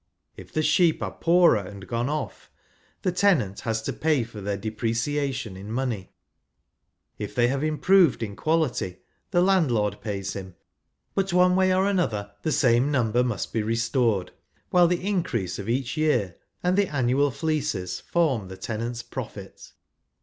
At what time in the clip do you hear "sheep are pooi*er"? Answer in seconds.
0.63-1.57